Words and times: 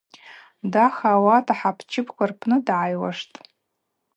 Даха 0.71 1.07
ауат 1.15 1.47
ахӏапчыпква 1.53 2.23
рпны 2.31 2.57
дгӏайуаштӏ. 2.65 3.37